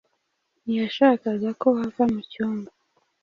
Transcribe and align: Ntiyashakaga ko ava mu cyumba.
Ntiyashakaga 0.63 1.49
ko 1.61 1.67
ava 1.85 2.03
mu 2.11 2.21
cyumba. 2.31 2.69